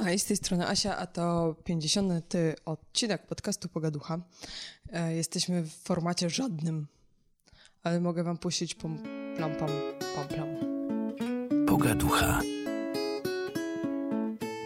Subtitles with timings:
[0.00, 2.34] No hej, z tej strony Asia, a to 50.
[2.64, 4.20] odcinek podcastu Pogaducha.
[4.92, 6.86] E, jesteśmy w formacie żadnym,
[7.82, 8.98] ale mogę wam puścić pom,
[9.36, 9.68] plam, pam,
[10.14, 10.48] pam, plam.
[11.66, 12.40] Pogaducha.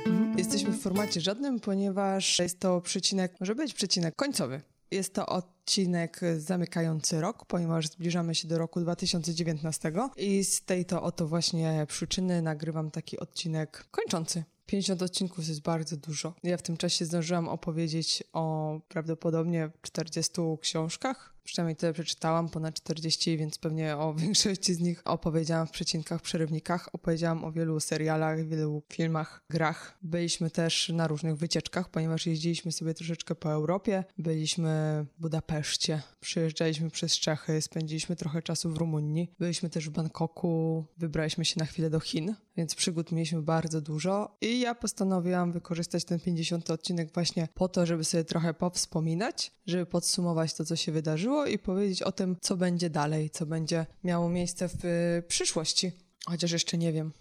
[0.06, 0.38] Mhm.
[0.38, 4.60] Jesteśmy w formacie żadnym, ponieważ jest to przecinek, może być przecinek końcowy.
[4.90, 11.02] Jest to odcinek zamykający rok, ponieważ zbliżamy się do roku 2019 i z tej to
[11.02, 16.34] oto właśnie przyczyny nagrywam taki odcinek kończący 50 odcinków jest bardzo dużo.
[16.42, 23.38] Ja w tym czasie zdążyłam opowiedzieć o prawdopodobnie 40 książkach, Przynajmniej tyle przeczytałam, ponad 40,
[23.38, 26.88] więc pewnie o większości z nich opowiedziałam w przecinkach, przerywnikach.
[26.92, 29.98] Opowiedziałam o wielu serialach, wielu filmach, grach.
[30.02, 34.04] Byliśmy też na różnych wycieczkach, ponieważ jeździliśmy sobie troszeczkę po Europie.
[34.18, 39.30] Byliśmy w Budapeszcie, przyjeżdżaliśmy przez Czechy, spędziliśmy trochę czasu w Rumunii.
[39.38, 44.36] Byliśmy też w Bangkoku, wybraliśmy się na chwilę do Chin, więc przygód mieliśmy bardzo dużo.
[44.40, 49.86] I ja postanowiłam wykorzystać ten 50 odcinek właśnie po to, żeby sobie trochę powspominać, żeby
[49.86, 54.28] podsumować to, co się wydarzyło i powiedzieć o tym, co będzie dalej, co będzie miało
[54.28, 55.92] miejsce w y, przyszłości.
[56.26, 57.12] Chociaż jeszcze nie wiem.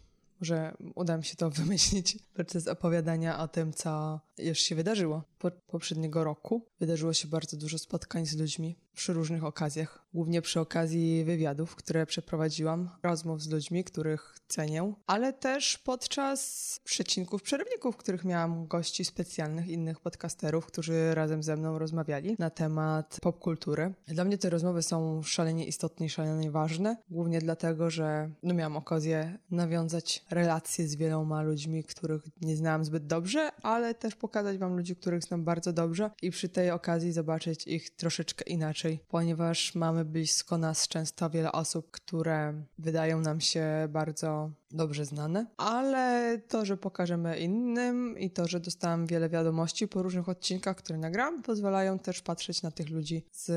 [0.42, 5.23] Może uda mi się to wymyślić podczas opowiadania o tym, co już się wydarzyło.
[5.44, 10.59] Po poprzedniego roku wydarzyło się bardzo dużo spotkań z ludźmi przy różnych okazjach, głównie przy
[10.59, 17.97] okazji wywiadów, które przeprowadziłam, rozmów z ludźmi, których cenię, ale też podczas przecinków, przerywników, w
[17.97, 23.94] których miałam gości specjalnych, innych podcasterów, którzy razem ze mną rozmawiali na temat popkultury.
[24.08, 28.77] Dla mnie te rozmowy są szalenie istotne i szalenie ważne, głównie dlatego, że no, miałam
[28.77, 34.77] okazję nawiązać relacje z wieloma ludźmi, których nie znałam zbyt dobrze, ale też pokazać wam
[34.77, 40.06] ludzi, których znam bardzo dobrze i przy tej okazji zobaczyć ich troszeczkę inaczej, ponieważ mamy
[40.06, 46.78] blisko nas często wiele osób, które wydają nam się bardzo dobrze znane, ale to, że
[46.78, 52.22] pokażemy innym i to, że dostałam wiele wiadomości po różnych odcinkach, które nagram, pozwalają też
[52.22, 53.52] patrzeć na tych ludzi z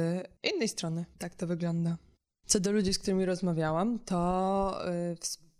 [0.55, 1.05] innej strony.
[1.19, 1.97] Tak to wygląda.
[2.47, 5.17] Co do ludzi, z którymi rozmawiałam, to yy,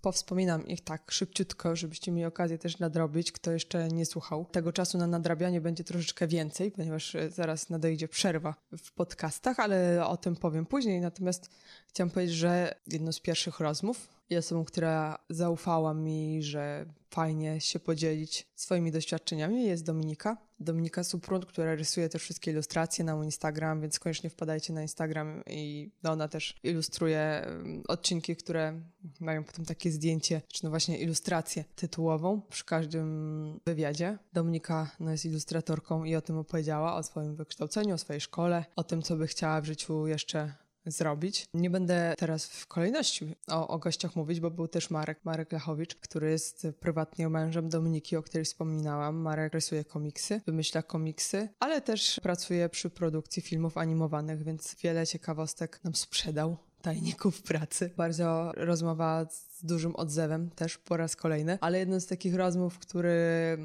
[0.07, 4.45] powspominam ich tak szybciutko, żebyście mieli okazję też nadrobić, kto jeszcze nie słuchał.
[4.45, 10.07] Tego czasu na nadrabianie będzie troszeczkę więcej, ponieważ e, zaraz nadejdzie przerwa w podcastach, ale
[10.07, 11.01] o tym powiem później.
[11.01, 11.51] Natomiast
[11.89, 17.81] chciałam powiedzieć, że jedno z pierwszych rozmów i osobą, która zaufała mi, że fajnie się
[17.81, 20.37] podzielić swoimi doświadczeniami jest Dominika.
[20.61, 25.91] Dominika Suprun, która rysuje też wszystkie ilustracje na Instagram, więc koniecznie wpadajcie na Instagram i
[26.05, 27.47] ona też ilustruje
[27.89, 28.81] odcinki, które
[29.21, 34.19] mają potem takie zdjęcie, czy no właśnie ilustrację tytułową przy każdym wywiadzie.
[34.33, 38.85] Dominika no, jest ilustratorką i o tym opowiedziała, o swoim wykształceniu, o swojej szkole, o
[38.85, 40.55] tym, co by chciała w życiu jeszcze
[40.87, 41.47] zrobić.
[41.55, 45.95] Nie będę teraz w kolejności o, o gościach mówić, bo był też Marek, Marek Lechowicz,
[45.95, 49.17] który jest prywatnie mężem Dominiki, o której wspominałam.
[49.17, 55.81] Marek rysuje komiksy, wymyśla komiksy, ale też pracuje przy produkcji filmów animowanych, więc wiele ciekawostek
[55.85, 57.91] nam sprzedał tajników pracy.
[57.97, 63.59] Bardzo rozmowa z dużym odzewem też po raz kolejny, ale jedną z takich rozmów, który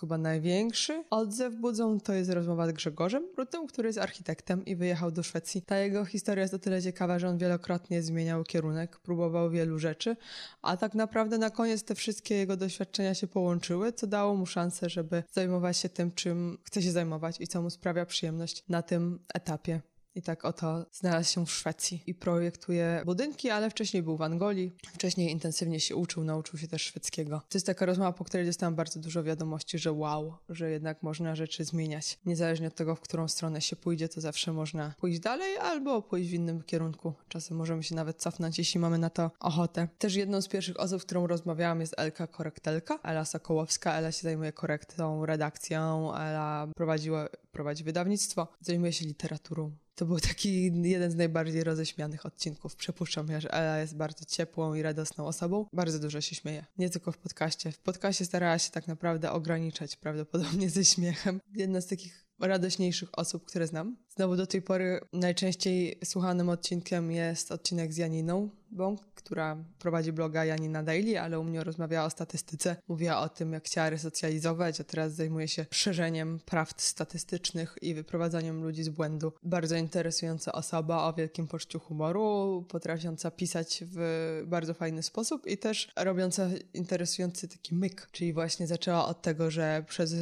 [0.00, 5.10] chyba największy odzew budzą, to jest rozmowa z Grzegorzem Rutą, który jest architektem i wyjechał
[5.10, 5.62] do Szwecji.
[5.62, 10.16] Ta jego historia jest o tyle ciekawa, że on wielokrotnie zmieniał kierunek, próbował wielu rzeczy,
[10.62, 14.90] a tak naprawdę na koniec te wszystkie jego doświadczenia się połączyły, co dało mu szansę,
[14.90, 19.18] żeby zajmować się tym, czym chce się zajmować i co mu sprawia przyjemność na tym
[19.34, 19.80] etapie.
[20.16, 24.72] I tak oto znalazł się w Szwecji i projektuje budynki, ale wcześniej był w Angolii.
[24.94, 27.42] Wcześniej intensywnie się uczył, nauczył się też szwedzkiego.
[27.48, 31.36] To jest taka rozmowa, po której dostałam bardzo dużo wiadomości, że wow, że jednak można
[31.36, 32.18] rzeczy zmieniać.
[32.26, 36.30] Niezależnie od tego, w którą stronę się pójdzie, to zawsze można pójść dalej albo pójść
[36.30, 37.14] w innym kierunku.
[37.28, 39.88] Czasem możemy się nawet cofnąć, jeśli mamy na to ochotę.
[39.98, 43.94] Też jedną z pierwszych osób, z którą rozmawiałam jest Elka Korektelka, Ela Sokołowska.
[43.94, 50.82] Ela się zajmuje korektą, redakcją, Ela prowadziła, prowadzi wydawnictwo, zajmuje się literaturą to był taki
[50.82, 52.76] jeden z najbardziej roześmianych odcinków.
[52.76, 55.66] Przypuszczam, że Ela jest bardzo ciepłą i radosną osobą.
[55.72, 56.64] Bardzo dużo się śmieje.
[56.78, 57.72] Nie tylko w podcaście.
[57.72, 61.40] W podcaście starała się tak naprawdę ograniczać prawdopodobnie ze śmiechem.
[61.54, 63.96] Jedna z takich radośniejszych osób, które znam.
[64.16, 70.44] Znowu do tej pory najczęściej słuchanym odcinkiem jest odcinek z Janiną Bąk, która prowadzi bloga
[70.44, 72.76] Janina Daily, ale u mnie rozmawiała o statystyce.
[72.88, 78.62] Mówiła o tym, jak chciała resocjalizować, a teraz zajmuje się szerzeniem prawd statystycznych i wyprowadzaniem
[78.62, 79.32] ludzi z błędu.
[79.42, 85.92] Bardzo interesująca osoba o wielkim poczuciu humoru, potrafiąca pisać w bardzo fajny sposób i też
[85.96, 90.14] robiąca interesujący taki myk, czyli właśnie zaczęła od tego, że przez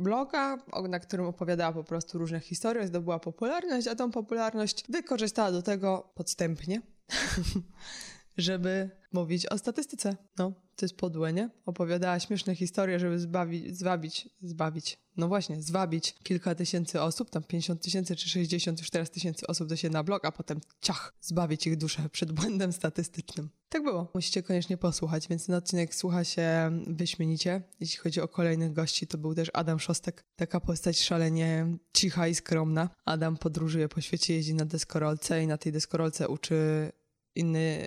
[0.00, 0.58] bloga,
[0.88, 6.12] na którym opowiadała po prostu różne historie, zdobyła popularność, a tą popularność wykorzystała do tego
[6.14, 6.82] podstępnie,
[8.40, 10.16] żeby mówić o statystyce.
[10.38, 11.50] No, to jest podłe, nie?
[11.66, 17.82] Opowiadała śmieszne historie, żeby zbawić, zwabić, zbawić, no właśnie, zwabić kilka tysięcy osób, tam 50
[17.82, 21.66] tysięcy czy 60 już teraz tysięcy osób do siebie na blog, a potem ciach, zbawić
[21.66, 23.50] ich duszę przed błędem statystycznym.
[23.68, 24.10] Tak było.
[24.14, 27.62] Musicie koniecznie posłuchać, więc ten odcinek słucha się wyśmienicie.
[27.80, 30.24] Jeśli chodzi o kolejnych gości, to był też Adam Szostek.
[30.36, 32.90] Taka postać szalenie cicha i skromna.
[33.04, 36.90] Adam podróżuje po świecie, jeździ na deskorolce i na tej deskorolce uczy
[37.34, 37.78] inne,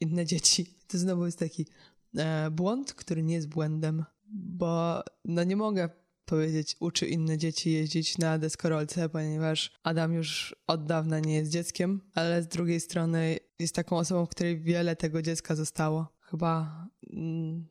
[0.00, 0.74] inne dzieci.
[0.88, 1.66] To znowu jest taki
[2.16, 4.04] e, błąd, który nie jest błędem,
[4.34, 5.88] bo no nie mogę
[6.24, 12.00] powiedzieć, uczy inne dzieci jeździć na deskorolce, ponieważ Adam już od dawna nie jest dzieckiem,
[12.14, 16.06] ale z drugiej strony jest taką osobą, w której wiele tego dziecka zostało.
[16.20, 17.66] Chyba mm,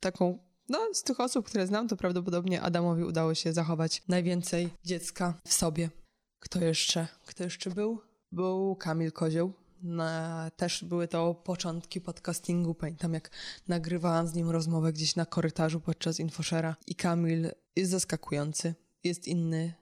[0.00, 0.38] taką,
[0.68, 5.52] no z tych osób, które znam, to prawdopodobnie Adamowi udało się zachować najwięcej dziecka w
[5.52, 5.90] sobie.
[6.38, 7.08] Kto jeszcze?
[7.26, 8.00] Kto jeszcze był?
[8.32, 9.52] Był Kamil Kozioł,
[9.82, 12.74] na, też były to początki podcastingu.
[12.74, 13.30] Pamiętam, jak
[13.68, 18.74] nagrywałam z nim rozmowę gdzieś na korytarzu podczas infoshera i Kamil jest zaskakujący,
[19.04, 19.74] jest inny.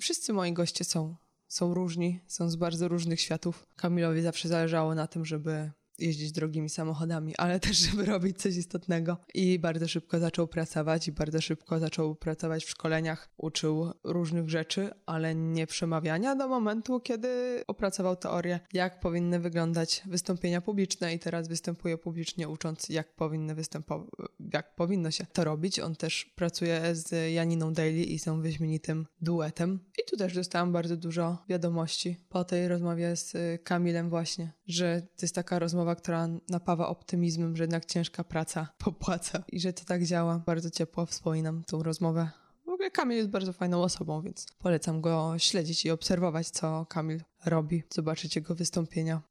[0.00, 1.16] Wszyscy moi goście są,
[1.48, 3.66] są różni, są z bardzo różnych światów.
[3.76, 9.16] Kamilowi zawsze zależało na tym, żeby jeździć drogimi samochodami, ale też, żeby robić coś istotnego.
[9.34, 13.28] I bardzo szybko zaczął pracować i bardzo szybko zaczął pracować w szkoleniach.
[13.36, 17.28] Uczył różnych rzeczy, ale nie przemawiania do momentu, kiedy
[17.66, 24.08] opracował teorię, jak powinny wyglądać wystąpienia publiczne i teraz występuje publicznie ucząc, jak powinny występować,
[24.52, 25.80] jak powinno się to robić.
[25.80, 29.80] On też pracuje z Janiną Daly i są wyśmienitym duetem.
[29.98, 33.34] I tu też dostałam bardzo dużo wiadomości po tej rozmowie z
[33.64, 38.68] Kamilem właśnie, że to jest taka rozmowa rozmowa, która napawa optymizmem, że jednak ciężka praca
[38.84, 40.38] popłaca i że to tak działa.
[40.46, 42.30] Bardzo ciepło wspominam tą rozmowę.
[42.66, 47.20] W ogóle Kamil jest bardzo fajną osobą, więc polecam go śledzić i obserwować, co Kamil
[47.44, 49.22] robi, zobaczyć jego wystąpienia.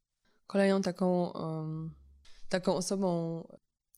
[0.47, 1.95] Kolejną taką, um,
[2.49, 3.43] taką osobą,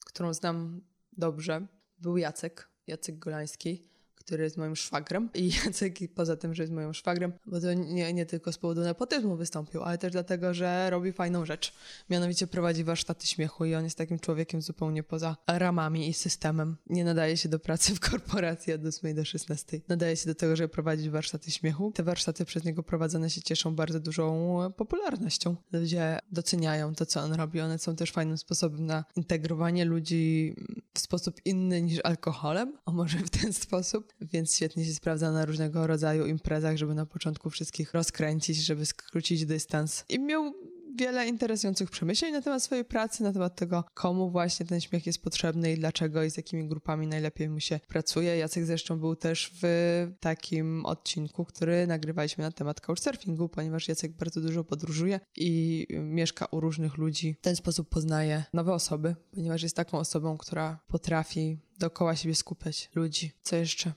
[0.05, 0.81] którą znam
[1.19, 1.67] dobrze,
[1.97, 3.88] był Jacek, Jacek Golański
[4.29, 8.13] który jest moim szwagrem i Jacek poza tym, że jest moim szwagrem, bo to nie,
[8.13, 11.73] nie tylko z powodu nepotyzmu wystąpił, ale też dlatego, że robi fajną rzecz.
[12.09, 16.77] Mianowicie prowadzi warsztaty śmiechu i on jest takim człowiekiem zupełnie poza ramami i systemem.
[16.89, 19.81] Nie nadaje się do pracy w korporacji od 8 do 16.
[19.87, 21.91] Nadaje się do tego, żeby prowadzić warsztaty śmiechu.
[21.95, 25.55] Te warsztaty przez niego prowadzone się cieszą bardzo dużą popularnością.
[25.71, 27.61] Ludzie doceniają to, co on robi.
[27.61, 30.55] One są też fajnym sposobem na integrowanie ludzi
[30.93, 35.45] w sposób inny niż alkoholem, a może w ten sposób więc świetnie się sprawdza na
[35.45, 40.05] różnego rodzaju imprezach, żeby na początku wszystkich rozkręcić, żeby skrócić dystans.
[40.09, 40.53] I miał
[40.99, 45.21] wiele interesujących przemyśleń na temat swojej pracy, na temat tego, komu właśnie ten śmiech jest
[45.21, 48.37] potrzebny i dlaczego i z jakimi grupami najlepiej mu się pracuje.
[48.37, 54.41] Jacek zresztą był też w takim odcinku, który nagrywaliśmy na temat couchsurfingu, ponieważ Jacek bardzo
[54.41, 57.35] dużo podróżuje i mieszka u różnych ludzi.
[57.39, 62.89] W ten sposób poznaje nowe osoby, ponieważ jest taką osobą, która potrafi dookoła siebie skupiać
[62.95, 63.31] ludzi.
[63.41, 63.93] Co jeszcze?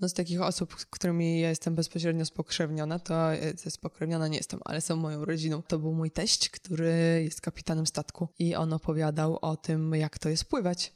[0.00, 4.60] No z takich osób, z którymi ja jestem bezpośrednio spokrewniona, to jest spokrewniona nie jestem,
[4.64, 5.62] ale są moją rodziną.
[5.62, 10.28] To był mój teść, który jest kapitanem statku i on opowiadał o tym, jak to
[10.28, 10.92] jest pływać.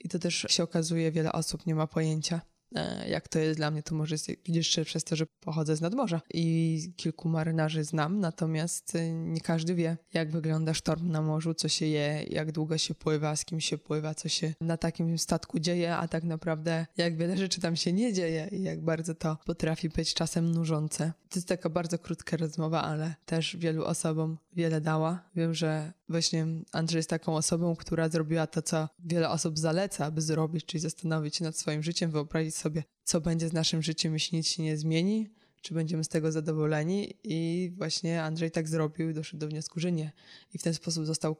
[0.00, 2.40] I to też się okazuje, wiele osób nie ma pojęcia.
[2.74, 4.16] E, jak to jest dla mnie, to może
[4.48, 9.74] jeszcze przez to, że pochodzę z nadmorza i kilku marynarzy znam, natomiast e, nie każdy
[9.74, 13.60] wie, jak wygląda sztorm na morzu, co się je, jak długo się pływa, z kim
[13.60, 17.76] się pływa, co się na takim statku dzieje, a tak naprawdę jak wiele rzeczy tam
[17.76, 21.12] się nie dzieje i jak bardzo to potrafi być czasem nużące.
[21.28, 25.30] To jest taka bardzo krótka rozmowa, ale też wielu osobom wiele dała.
[25.34, 30.22] Wiem, że właśnie Andrzej jest taką osobą, która zrobiła to, co wiele osób zaleca, aby
[30.22, 34.38] zrobić, czyli zastanowić się nad swoim życiem, wyobrazić sobie, co będzie z naszym życiem, jeśli
[34.38, 35.30] nic się nie zmieni,
[35.62, 37.14] czy będziemy z tego zadowoleni.
[37.24, 40.12] I właśnie Andrzej tak zrobił doszedł do wniosku, że nie.
[40.54, 41.36] I w ten sposób został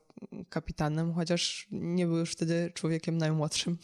[0.48, 3.78] kapitanem, chociaż nie był już wtedy człowiekiem najmłodszym.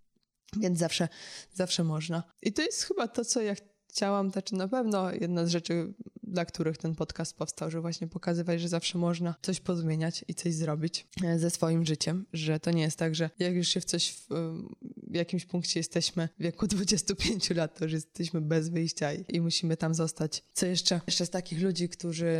[0.62, 1.08] Więc zawsze,
[1.52, 2.22] zawsze można.
[2.42, 3.54] I to jest chyba to, co ja
[3.90, 5.94] chciałam, znaczy na pewno jedna z rzeczy,
[6.34, 10.54] dla których ten podcast powstał, że właśnie pokazywać, że zawsze można coś pozmieniać i coś
[10.54, 13.84] zrobić e, ze swoim życiem, że to nie jest tak, że jak już się w
[13.84, 14.26] coś w,
[15.02, 19.40] w jakimś punkcie jesteśmy w wieku 25 lat, to już jesteśmy bez wyjścia i, i
[19.40, 20.44] musimy tam zostać.
[20.52, 21.00] Co jeszcze?
[21.06, 22.36] Jeszcze z takich ludzi, którzy,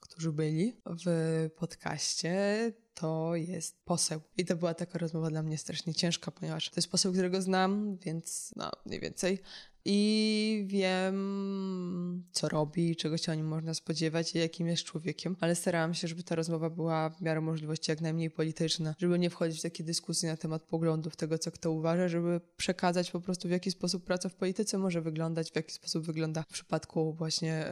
[0.00, 0.76] którzy byli
[1.06, 4.20] w podcaście, to jest poseł.
[4.36, 7.96] I to była taka rozmowa dla mnie strasznie ciężka, ponieważ to jest poseł, którego znam,
[7.96, 9.38] więc no, mniej więcej
[9.84, 15.54] i wiem, co robi, czego się o nim można spodziewać i jakim jest człowiekiem, ale
[15.54, 19.58] starałam się, żeby ta rozmowa była w miarę możliwości jak najmniej polityczna, żeby nie wchodzić
[19.58, 23.50] w takie dyskusje na temat poglądów, tego, co kto uważa, żeby przekazać po prostu, w
[23.50, 27.66] jaki sposób praca w polityce może wyglądać, w jaki sposób wygląda w przypadku właśnie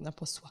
[0.00, 0.50] na posła.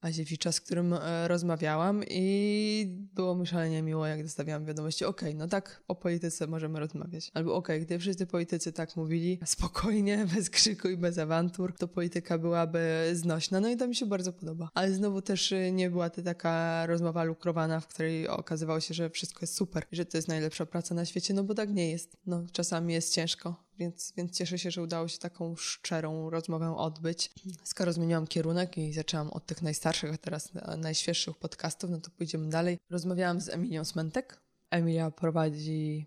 [0.00, 5.38] Aziewicza, z którym e, rozmawiałam i było mi szalenie miło, jak dostawiałam wiadomości, okej, okay,
[5.38, 7.30] no tak, o polityce możemy rozmawiać.
[7.34, 11.88] Albo okej, okay, gdy wszyscy politycy tak mówili, spokojnie, bez krzyku i bez awantur, to
[11.88, 13.60] polityka byłaby znośna.
[13.60, 14.68] No i to mi się bardzo podoba.
[14.74, 19.10] Ale znowu też e, nie była to taka rozmowa lukrowana, w której okazywało się, że
[19.10, 22.16] wszystko jest super, że to jest najlepsza praca na świecie, no bo tak nie jest.
[22.26, 27.30] No, czasami jest ciężko więc, więc cieszę się, że udało się taką szczerą rozmowę odbyć.
[27.64, 32.48] Skoro zmieniłam kierunek i zaczęłam od tych najstarszych, a teraz najświeższych podcastów, no to pójdziemy
[32.48, 32.78] dalej.
[32.90, 34.40] Rozmawiałam z Emilią Smentek.
[34.70, 36.06] Emilia prowadzi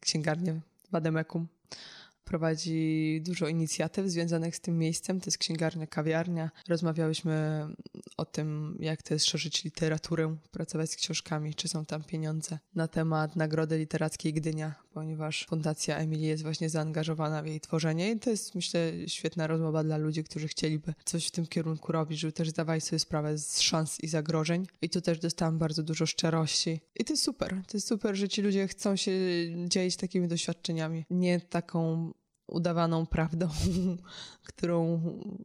[0.00, 0.60] księgarnię
[0.90, 1.48] w Ademekum
[2.30, 5.20] prowadzi dużo inicjatyw związanych z tym miejscem.
[5.20, 6.50] To jest księgarnia, kawiarnia.
[6.68, 7.66] Rozmawiałyśmy
[8.16, 12.88] o tym, jak to jest szerzyć literaturę, pracować z książkami, czy są tam pieniądze na
[12.88, 18.30] temat Nagrody Literackiej Gdynia, ponieważ Fundacja Emilii jest właśnie zaangażowana w jej tworzenie i to
[18.30, 22.50] jest, myślę, świetna rozmowa dla ludzi, którzy chcieliby coś w tym kierunku robić, żeby też
[22.50, 24.66] zdawać sobie sprawę z szans i zagrożeń.
[24.82, 26.80] I tu też dostałam bardzo dużo szczerości.
[26.96, 27.50] I to jest super.
[27.50, 29.12] To jest super, że ci ludzie chcą się
[29.68, 31.04] dzielić takimi doświadczeniami.
[31.10, 32.12] Nie taką
[32.50, 33.48] udawaną prawdą,
[34.48, 35.00] którą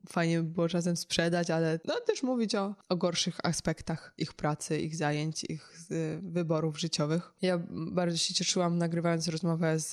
[0.09, 4.79] fajnie by było czasem sprzedać, ale no, też mówić o, o gorszych aspektach ich pracy,
[4.79, 7.33] ich zajęć, ich y, wyborów życiowych.
[7.41, 9.91] Ja bardzo się cieszyłam nagrywając rozmowę z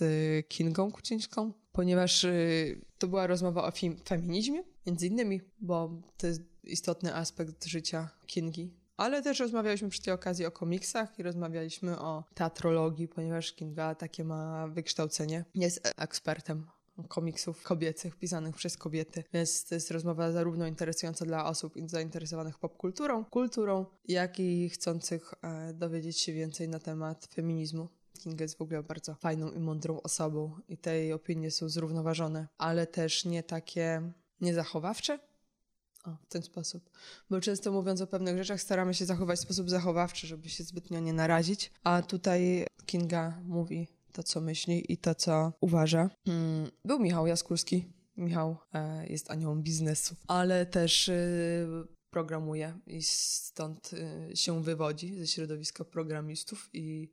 [0.48, 3.72] Kingą Kucińską, ponieważ y, to była rozmowa o
[4.08, 10.14] feminizmie, między innymi, bo to jest istotny aspekt życia Kingi, ale też rozmawialiśmy przy tej
[10.14, 15.44] okazji o komiksach i rozmawialiśmy o teatrologii, ponieważ Kinga takie ma wykształcenie.
[15.54, 16.66] Jest ekspertem
[17.08, 19.24] komiksów kobiecych, pisanych przez kobiety.
[19.32, 25.72] Więc to jest rozmowa zarówno interesująca dla osób zainteresowanych popkulturą, kulturą, jak i chcących e,
[25.74, 27.88] dowiedzieć się więcej na temat feminizmu.
[28.18, 32.48] King jest w ogóle bardzo fajną i mądrą osobą i te jej opinie są zrównoważone,
[32.58, 35.18] ale też nie takie niezachowawcze,
[36.04, 36.90] o, w ten sposób.
[37.30, 41.00] Bo często mówiąc o pewnych rzeczach, staramy się zachować w sposób zachowawczy, żeby się zbytnio
[41.00, 41.72] nie narazić.
[41.84, 46.10] A tutaj Kinga mówi to, co myśli i to, co uważa.
[46.26, 47.92] Hmm, był Michał Jaskulski.
[48.16, 51.14] Michał e, jest aniołem biznesu, ale też e,
[52.10, 57.12] programuje i stąd e, się wywodzi ze środowiska programistów i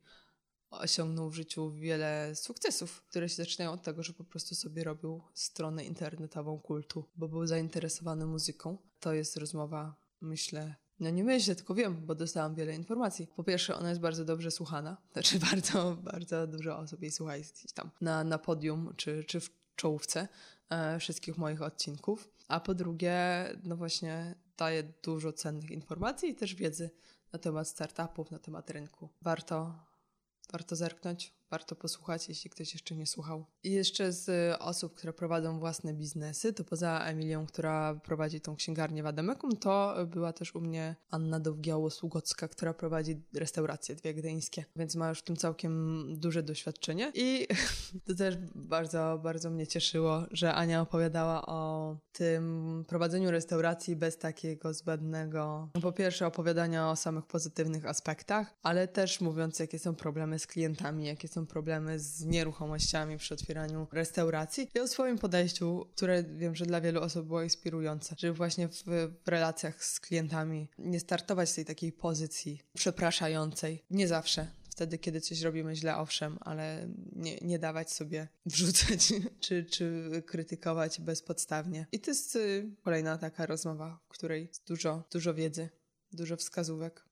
[0.70, 5.22] osiągnął w życiu wiele sukcesów, które się zaczynają od tego, że po prostu sobie robił
[5.34, 8.78] stronę internetową kultu, bo był zainteresowany muzyką.
[9.00, 13.26] To jest rozmowa, myślę, no nie myślę, tylko wiem, bo dostałam wiele informacji.
[13.36, 14.96] Po pierwsze, ona jest bardzo dobrze słuchana.
[15.12, 19.50] Znaczy bardzo, bardzo dużo osób jej słucha gdzieś tam na, na podium czy, czy w
[19.76, 20.28] czołówce
[20.70, 22.28] e, wszystkich moich odcinków.
[22.48, 23.14] A po drugie,
[23.62, 26.90] no właśnie daje dużo cennych informacji i też wiedzy
[27.32, 29.08] na temat startupów, na temat rynku.
[29.22, 29.74] Warto,
[30.52, 33.46] warto zerknąć warto posłuchać, jeśli ktoś jeszcze nie słuchał.
[33.62, 39.02] I jeszcze z osób, które prowadzą własne biznesy, to poza Emilią, która prowadzi tą księgarnię
[39.02, 44.96] w Ademekum, to była też u mnie Anna Dowgiało-Sługocka, która prowadzi restauracje dwie gdyńskie, więc
[44.96, 47.46] ma już w tym całkiem duże doświadczenie i
[48.06, 54.74] to też bardzo, bardzo mnie cieszyło, że Ania opowiadała o tym prowadzeniu restauracji bez takiego
[54.74, 60.38] zbędnego, no po pierwsze opowiadania o samych pozytywnych aspektach, ale też mówiąc, jakie są problemy
[60.38, 65.86] z klientami, jakie są są problemy z nieruchomościami przy otwieraniu restauracji i o swoim podejściu,
[65.96, 68.84] które wiem, że dla wielu osób było inspirujące, żeby właśnie w,
[69.24, 73.84] w relacjach z klientami nie startować z tej takiej pozycji przepraszającej.
[73.90, 79.64] Nie zawsze, wtedy, kiedy coś robimy źle, owszem, ale nie, nie dawać sobie wrzucać czy,
[79.64, 81.86] czy krytykować bezpodstawnie.
[81.92, 85.68] I to jest y, kolejna taka rozmowa, w której jest dużo, dużo wiedzy,
[86.12, 87.09] dużo wskazówek.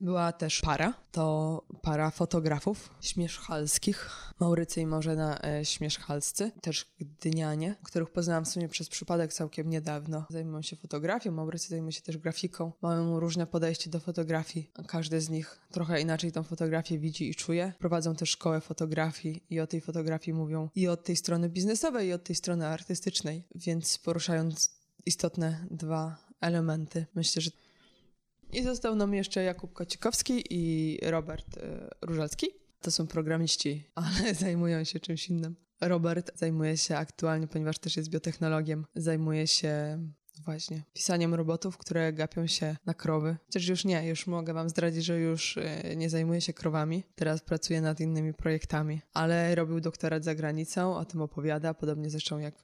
[0.00, 8.10] Była też para, to para fotografów śmieszchalskich, Maurycy i Marzena e, Śmieszchalscy, też gdynianie, których
[8.10, 10.26] poznałam w sumie przez przypadek całkiem niedawno.
[10.30, 14.70] Zajmują się fotografią, Maurycy zajmuje się też grafiką, mają różne podejście do fotografii.
[14.86, 17.72] Każdy z nich trochę inaczej tą fotografię widzi i czuje.
[17.78, 22.12] Prowadzą też szkołę fotografii i o tej fotografii mówią i od tej strony biznesowej, i
[22.12, 27.06] od tej strony artystycznej, więc poruszając istotne dwa elementy.
[27.14, 27.50] Myślę, że
[28.52, 31.60] i został nam jeszcze Jakub Kocikowski i Robert y,
[32.02, 32.46] Różalski.
[32.80, 35.56] To są programiści, ale zajmują się czymś innym.
[35.80, 39.98] Robert zajmuje się aktualnie, ponieważ też jest biotechnologiem, zajmuje się
[40.44, 43.36] właśnie pisaniem robotów, które gapią się na krowy.
[43.46, 47.04] Chociaż już nie, już mogę wam zdradzić, że już y, nie zajmuje się krowami.
[47.14, 52.38] Teraz pracuje nad innymi projektami, ale robił doktorat za granicą, o tym opowiada, podobnie zresztą
[52.38, 52.54] jak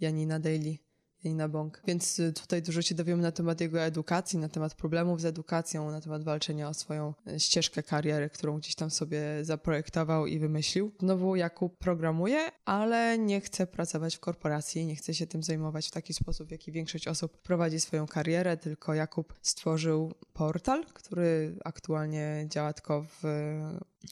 [0.00, 0.78] Janina Daly
[1.24, 1.82] Janina Bąk.
[1.86, 5.90] Więc y, tutaj dużo się dowiemy na temat jego edukacji, na temat problemów z edukacją,
[5.90, 10.92] na temat walczenia o swoją y, ścieżkę kariery, którą gdzieś tam sobie zaprojektował i wymyślił.
[11.00, 15.90] Znowu Jakub programuje, ale nie chce pracować w korporacji, nie chce się tym zajmować w
[15.90, 22.46] taki sposób, w jaki większość osób prowadzi swoją karierę, tylko Jakub stworzył portal, który aktualnie
[22.48, 23.24] działa tylko w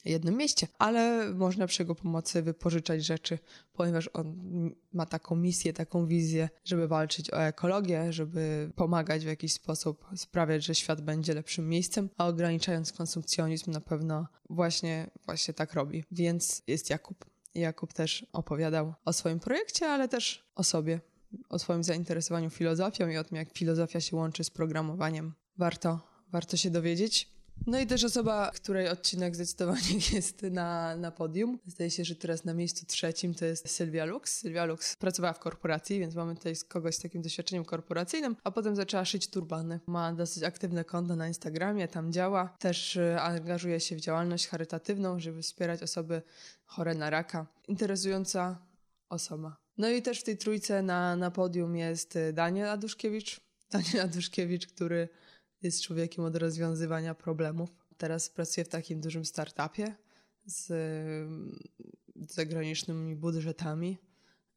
[0.04, 3.38] jednym mieście, ale można przy jego pomocy wypożyczać rzeczy,
[3.72, 4.36] ponieważ on
[4.92, 10.64] ma taką misję, taką wizję, żeby walczyć o ekologię, żeby pomagać w jakiś sposób, sprawiać,
[10.64, 16.04] że świat będzie lepszym miejscem, a ograniczając konsumpcjonizm na pewno właśnie, właśnie tak robi.
[16.10, 17.24] Więc jest Jakub.
[17.54, 21.00] Jakub też opowiadał o swoim projekcie, ale też o sobie,
[21.48, 25.32] o swoim zainteresowaniu filozofią i o tym, jak filozofia się łączy z programowaniem.
[25.58, 26.00] Warto,
[26.32, 27.35] warto się dowiedzieć.
[27.66, 31.58] No i też osoba, której odcinek zdecydowanie jest na, na podium.
[31.66, 34.38] Zdaje się, że teraz na miejscu trzecim to jest Sylwia Lux.
[34.38, 38.76] Sylwia Lux pracowała w korporacji, więc mamy tutaj kogoś z takim doświadczeniem korporacyjnym, a potem
[38.76, 39.80] zaczęła szyć turbany.
[39.86, 42.56] Ma dosyć aktywne konto na Instagramie, tam działa.
[42.58, 46.22] Też e, angażuje się w działalność charytatywną, żeby wspierać osoby
[46.64, 47.46] chore na raka.
[47.68, 48.58] Interesująca
[49.08, 49.56] osoba.
[49.78, 53.40] No i też w tej trójce na, na podium jest Daniel Aduszkiewicz.
[53.72, 55.08] Daniel Aduszkiewicz, który
[55.66, 57.70] jest człowiekiem od rozwiązywania problemów.
[57.96, 59.94] Teraz pracuje w takim dużym startupie
[60.46, 60.72] z
[62.28, 63.98] zagranicznymi budżetami.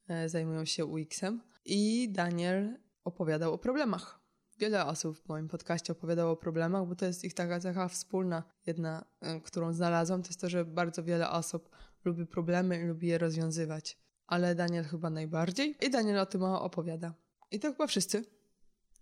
[0.08, 1.42] E, zajmują się UX-em.
[1.66, 4.20] I Daniel opowiadał o problemach.
[4.60, 8.44] Wiele osób w moim podcaście opowiadało o problemach, bo to jest ich taka cecha wspólna.
[8.66, 11.70] Jedna, e, którą znalazłam, to jest to, że bardzo wiele osób
[12.06, 13.98] lubi problemy i lubi je rozwiązywać.
[14.28, 15.75] Ale Daniel chyba najbardziej.
[15.82, 17.13] I Daniel o tym opowiada.
[17.51, 18.25] I to chyba wszyscy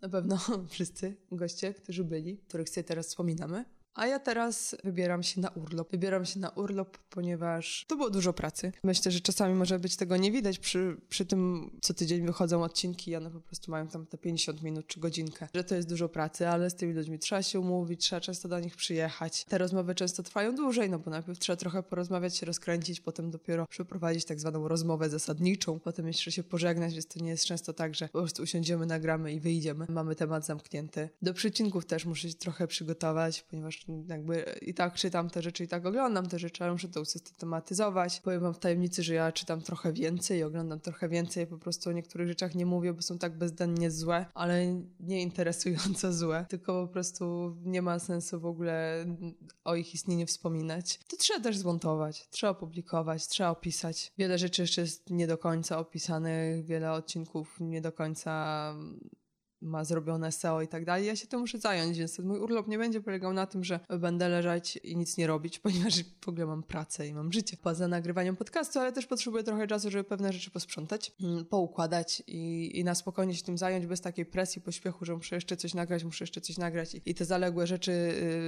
[0.02, 0.38] na pewno
[0.70, 3.66] wszyscy goście, którzy byli, których sobie teraz wspominamy.
[3.98, 5.92] A ja teraz wybieram się na urlop.
[5.92, 8.72] Wybieram się na urlop, ponieważ to było dużo pracy.
[8.84, 13.12] Myślę, że czasami może być tego nie widać przy, przy tym, co tydzień wychodzą odcinki
[13.12, 15.48] i one po prostu mają tam te 50 minut czy godzinkę.
[15.54, 18.60] Że to jest dużo pracy, ale z tymi ludźmi trzeba się umówić, trzeba często do
[18.60, 19.46] nich przyjechać.
[19.46, 23.68] Te rozmowy często trwają dłużej, no bo najpierw trzeba trochę porozmawiać, się rozkręcić, potem dopiero
[23.68, 27.96] przeprowadzić tak zwaną rozmowę zasadniczą, potem jeszcze się pożegnać, więc to nie jest często tak,
[27.96, 29.86] że po prostu usiądziemy, nagramy i wyjdziemy.
[29.90, 31.10] Mamy temat zamknięty.
[31.22, 35.68] Do przycinków też muszę się trochę przygotować, ponieważ jakby i tak czytam te rzeczy, i
[35.68, 38.22] tak oglądam te rzeczy, ale muszę to usystematyzować.
[38.22, 41.94] Powiem wam w tajemnicy, że ja czytam trochę więcej, oglądam trochę więcej, po prostu o
[41.94, 46.94] niektórych rzeczach nie mówię, bo są tak bezdennie złe, ale nie interesująco złe, tylko po
[46.94, 49.06] prostu nie ma sensu w ogóle
[49.64, 51.00] o ich istnieniu wspominać.
[51.08, 54.12] To trzeba też zmontować, trzeba opublikować, trzeba opisać.
[54.18, 58.74] Wiele rzeczy jeszcze jest nie do końca opisanych, wiele odcinków nie do końca
[59.62, 61.06] ma zrobione SEO i tak dalej.
[61.06, 63.80] Ja się tym muszę zająć, więc ten mój urlop nie będzie polegał na tym, że
[64.00, 67.88] będę leżeć i nic nie robić, ponieważ w ogóle mam pracę i mam życie poza
[67.88, 72.84] nagrywaniem podcastu, ale też potrzebuję trochę czasu, żeby pewne rzeczy posprzątać, mm, poukładać i, i
[72.84, 76.24] na spokojnie się tym zająć, bez takiej presji, pośpiechu, że muszę jeszcze coś nagrać, muszę
[76.24, 77.92] jeszcze coś nagrać i, i te zaległe rzeczy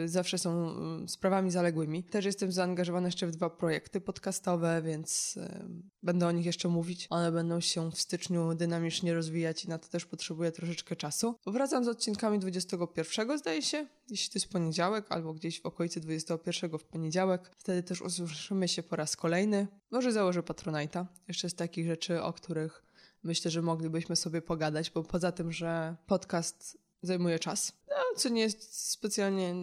[0.03, 0.69] y, zawsze są
[1.03, 2.03] y, sprawami zaległymi.
[2.03, 5.65] Też jestem zaangażowana jeszcze w dwa projekty podcastowe, więc y,
[6.03, 7.07] będę o nich jeszcze mówić.
[7.09, 11.35] One będą się w styczniu dynamicznie rozwijać i na to też potrzebuję troszeczkę czasu.
[11.47, 16.77] Wracam z odcinkami 21, zdaje się, jeśli to jest poniedziałek, albo gdzieś w okolicy 21
[16.77, 17.51] w poniedziałek.
[17.57, 19.67] Wtedy też usłyszymy się po raz kolejny.
[19.91, 21.05] Może założę Patronite'a.
[21.27, 22.83] Jeszcze z takich rzeczy, o których
[23.23, 27.73] myślę, że moglibyśmy sobie pogadać, bo poza tym, że podcast zajmuje czas,
[28.15, 29.55] co nie jest specjalnie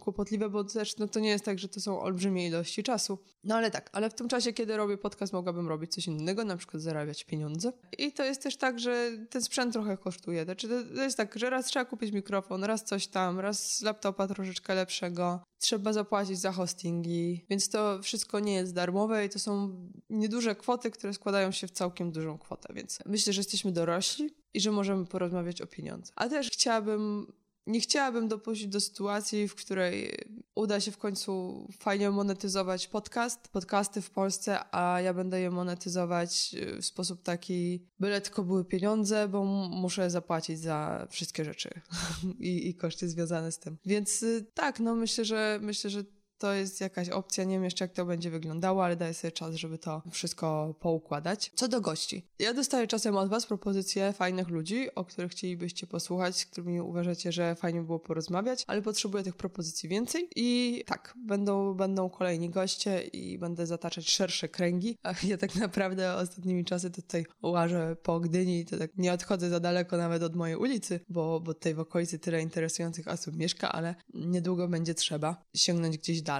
[0.00, 3.18] kłopotliwe, bo też no, to nie jest tak, że to są olbrzymie ilości czasu.
[3.44, 6.56] No ale tak, ale w tym czasie, kiedy robię podcast, mogłabym robić coś innego, na
[6.56, 7.72] przykład zarabiać pieniądze.
[7.98, 10.44] I to jest też tak, że ten sprzęt trochę kosztuje.
[10.44, 14.74] Znaczy, to jest tak, że raz trzeba kupić mikrofon, raz coś tam, raz laptopa troszeczkę
[14.74, 15.44] lepszego.
[15.58, 19.76] Trzeba zapłacić za hostingi, więc to wszystko nie jest darmowe i to są
[20.10, 24.60] nieduże kwoty, które składają się w całkiem dużą kwotę, więc myślę, że jesteśmy dorośli i
[24.60, 26.12] że możemy porozmawiać o pieniądzach.
[26.16, 27.26] A też chciałabym
[27.66, 30.14] nie chciałabym dopuścić do sytuacji, w której
[30.54, 36.54] uda się w końcu fajnie monetyzować podcast, podcasty w Polsce, a ja będę je monetyzować
[36.54, 41.70] y, w sposób taki, byle tylko były pieniądze, bo muszę zapłacić za wszystkie rzeczy
[42.38, 43.76] I, i koszty związane z tym.
[43.86, 46.04] Więc y, tak, no myślę, że myślę, że
[46.44, 47.44] to jest jakaś opcja.
[47.44, 51.52] Nie wiem jeszcze, jak to będzie wyglądało, ale daję sobie czas, żeby to wszystko poukładać.
[51.54, 52.26] Co do gości.
[52.38, 57.32] Ja dostaję czasem od Was propozycje fajnych ludzi, o których chcielibyście posłuchać, z którymi uważacie,
[57.32, 60.28] że fajnie było porozmawiać, ale potrzebuję tych propozycji więcej.
[60.36, 64.98] I tak, będą, będą kolejni goście i będę zataczać szersze kręgi.
[65.22, 69.96] Ja tak naprawdę ostatnimi czasy tutaj łażę po Gdyni, to tak nie odchodzę za daleko
[69.96, 74.68] nawet od mojej ulicy, bo, bo tutaj w okolicy tyle interesujących osób mieszka, ale niedługo
[74.68, 76.33] będzie trzeba sięgnąć gdzieś dalej.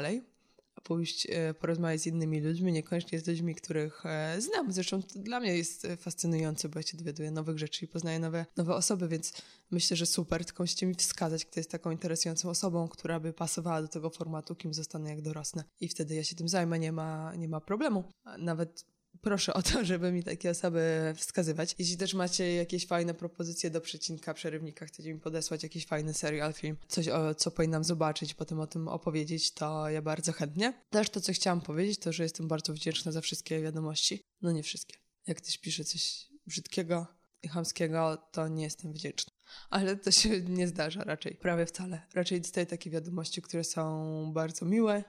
[0.85, 4.73] Pójść e, porozmawiać z innymi ludźmi, niekoniecznie z ludźmi, których e, znam.
[4.73, 8.47] Zresztą dla mnie jest e, fascynujące, bo ja się dowiaduję nowych rzeczy i poznaję nowe,
[8.57, 9.33] nowe osoby, więc
[9.71, 10.45] myślę, że super.
[10.45, 14.55] Tylko musicie mi wskazać, kto jest taką interesującą osobą, która by pasowała do tego formatu,
[14.55, 15.65] kim zostanę, jak dorosnę.
[15.81, 18.05] I wtedy ja się tym zajmę, nie ma, nie ma problemu.
[18.25, 18.85] A Nawet
[19.25, 21.75] proszę o to, żeby mi takie osoby wskazywać.
[21.79, 26.53] Jeśli też macie jakieś fajne propozycje do przecinka, przerywnika, chcecie mi podesłać jakiś fajny serial,
[26.53, 30.73] film, coś, o, co powinnam zobaczyć, potem o tym opowiedzieć, to ja bardzo chętnie.
[30.91, 34.23] Też to, co chciałam powiedzieć, to, że jestem bardzo wdzięczna za wszystkie wiadomości.
[34.43, 34.97] No nie wszystkie.
[35.27, 37.07] Jak ktoś pisze coś brzydkiego
[37.43, 39.33] i chamskiego, to nie jestem wdzięczna.
[39.71, 42.03] Ale to się nie zdarza raczej, prawie wcale.
[42.15, 45.05] Raczej dostaję takie wiadomości, które są bardzo miłe,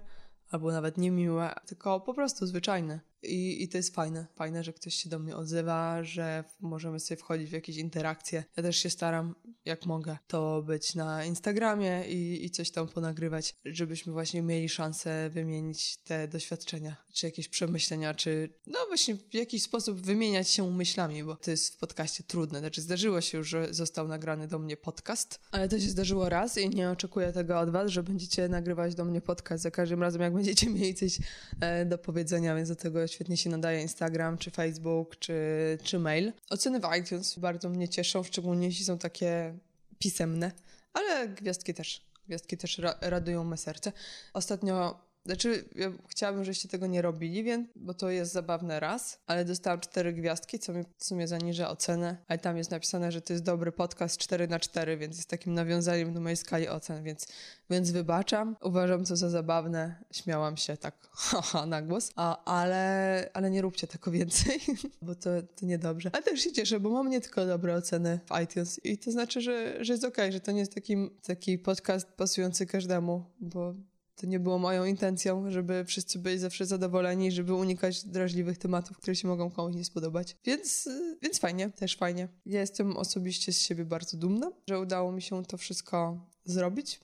[0.49, 2.99] albo nawet niemiłe, tylko po prostu zwyczajne.
[3.25, 4.27] I, I to jest fajne.
[4.35, 8.43] Fajne, że ktoś się do mnie odzywa, że możemy sobie wchodzić w jakieś interakcje.
[8.57, 9.35] Ja też się staram,
[9.65, 15.29] jak mogę, to być na Instagramie i, i coś tam ponagrywać, żebyśmy właśnie mieli szansę
[15.29, 21.23] wymienić te doświadczenia, czy jakieś przemyślenia, czy no właśnie w jakiś sposób wymieniać się myślami,
[21.23, 22.59] bo to jest w podcaście trudne.
[22.59, 26.57] Znaczy zdarzyło się już, że został nagrany do mnie podcast, ale to się zdarzyło raz
[26.57, 30.21] i nie oczekuję tego od was, że będziecie nagrywać do mnie podcast za każdym razem,
[30.21, 31.19] jak będziecie mieli coś
[31.61, 35.37] e, do powiedzenia, więc do tego świetnie się nadaje Instagram, czy Facebook, czy,
[35.83, 36.33] czy mail.
[36.49, 39.57] Oceny w iTunes bardzo mnie cieszą, szczególnie jeśli są takie
[39.99, 40.51] pisemne,
[40.93, 42.05] ale gwiazdki też.
[42.27, 43.91] Gwiazdki też ra radują me serce.
[44.33, 49.45] Ostatnio znaczy, ja chciałabym, żebyście tego nie robili, więc, bo to jest zabawne raz, ale
[49.45, 53.33] dostałam cztery gwiazdki, co mi w sumie zaniża ocenę, ale tam jest napisane, że to
[53.33, 57.27] jest dobry podcast 4 na 4 więc jest takim nawiązaniem do mojej skali ocen, więc,
[57.69, 58.55] więc wybaczam.
[58.61, 63.87] Uważam to za zabawne, śmiałam się tak haha na głos, a, ale, ale nie róbcie
[63.87, 64.59] tego więcej,
[65.01, 66.09] bo to, to niedobrze.
[66.13, 69.41] Ale też się cieszę, bo mam nie tylko dobre oceny w iTunes i to znaczy,
[69.41, 73.75] że, że jest okej, okay, że to nie jest taki, taki podcast pasujący każdemu, bo
[74.15, 79.15] to nie było moją intencją, żeby wszyscy byli zawsze zadowoleni, żeby unikać drażliwych tematów, które
[79.15, 80.37] się mogą komuś nie spodobać.
[80.45, 80.89] Więc,
[81.21, 82.27] więc fajnie, też fajnie.
[82.45, 86.99] Ja jestem osobiście z siebie bardzo dumna, że udało mi się to wszystko zrobić,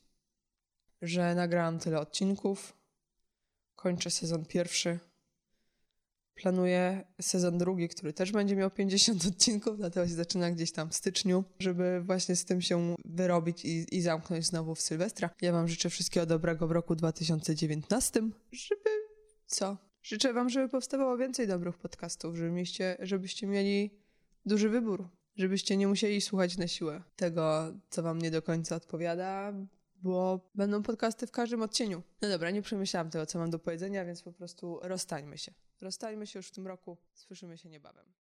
[1.02, 2.74] że nagrałam tyle odcinków.
[3.76, 5.00] Kończę sezon pierwszy
[6.36, 10.96] Planuję sezon drugi, który też będzie miał 50 odcinków, dlatego się zaczyna gdzieś tam w
[10.96, 15.30] styczniu, żeby właśnie z tym się wyrobić i, i zamknąć znowu w Sylwestra.
[15.42, 18.90] Ja Wam życzę wszystkiego dobrego w roku 2019, żeby
[19.48, 19.78] co?
[20.04, 23.92] Życzę Wam, żeby powstawało więcej dobrych podcastów, żebyście, żebyście mieli
[24.46, 29.54] duży wybór, żebyście nie musieli słuchać na siłę tego, co Wam nie do końca odpowiada,
[29.96, 32.04] bo będą podcasty w każdym odcieniu.
[32.22, 35.54] No dobra, nie przemyślałam tego, co mam do powiedzenia, więc po prostu rozstańmy się.
[35.82, 36.98] Rozstańmy się już w tym roku.
[37.14, 38.21] Słyszymy się niebawem.